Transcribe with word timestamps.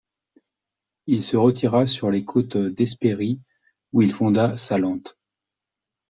Il 1.05 1.21
se 1.21 1.37
retira 1.37 1.85
sur 1.85 2.09
les 2.09 2.25
côtes 2.25 2.57
d'Hespérie 2.57 3.39
où 3.93 4.01
il 4.01 4.11
fonda 4.11 4.57
Salente. 4.57 5.19